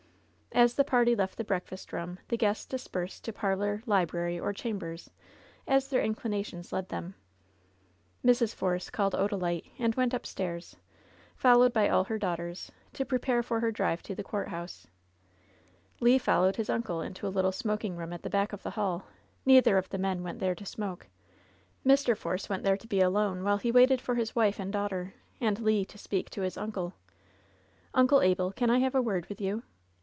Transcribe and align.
As 0.53 0.73
the 0.75 0.83
party 0.83 1.15
left 1.15 1.37
the 1.37 1.45
breakfast 1.45 1.93
room, 1.93 2.19
the 2.27 2.35
guests 2.35 2.67
dis^ 2.69 2.91
persed 2.91 3.23
to 3.23 3.31
parlor, 3.31 3.81
library, 3.85 4.37
or 4.37 4.51
chambers, 4.51 5.09
as 5.65 5.87
their 5.87 6.03
inclina 6.03 6.45
tions 6.45 6.73
led 6.73 6.89
them. 6.89 7.15
100 8.21 8.21
LOVE'S 8.21 8.21
BITTEREST 8.21 8.21
CUP 8.21 8.31
Mrs. 8.31 8.59
Force 8.59 8.89
called 8.89 9.13
Odalite, 9.13 9.71
and 9.79 9.95
went 9.95 10.13
upstairs, 10.13 10.75
fol 11.37 11.59
lowed 11.59 11.71
by 11.71 11.87
all 11.87 12.03
her 12.03 12.19
daughters, 12.19 12.69
to 12.91 13.05
prepare 13.05 13.41
for 13.41 13.61
her 13.61 13.71
drive 13.71 14.03
to 14.03 14.13
the 14.13 14.25
courthouse, 14.25 14.87
Le 16.01 16.19
followed 16.19 16.57
his 16.57 16.69
uncle 16.69 17.01
into 17.01 17.25
a 17.25 17.29
little 17.31 17.53
smoking 17.53 17.95
room 17.95 18.11
at 18.11 18.21
the 18.23 18.29
back 18.29 18.51
of 18.51 18.61
the 18.61 18.71
hall, 18.71 19.05
Neither 19.45 19.77
of 19.77 19.87
the 19.87 19.97
men 19.97 20.21
went 20.21 20.39
there 20.39 20.55
to 20.55 20.65
smoke. 20.65 21.07
Mr. 21.85 22.15
Force 22.15 22.49
went 22.49 22.63
there 22.63 22.77
to 22.77 22.87
be 22.87 22.99
alone 22.99 23.45
while 23.45 23.57
he 23.57 23.71
waited 23.71 24.01
for 24.01 24.15
his 24.15 24.35
wife 24.35 24.59
and 24.59 24.73
daughter, 24.73 25.13
and 25.39 25.61
Le 25.61 25.85
to 25.85 25.97
speak 25.97 26.29
to 26.31 26.41
his 26.41 26.57
uncle. 26.57 26.93
"Uncle 27.93 28.19
Abel, 28.21 28.51
can 28.51 28.69
I 28.69 28.79
have 28.79 28.95
a 28.95 29.01
word 29.01 29.27
with 29.27 29.39
you 29.39 29.63